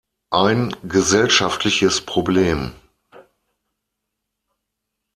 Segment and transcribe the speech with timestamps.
[0.31, 2.73] Ein gesellschaftliches Problem'.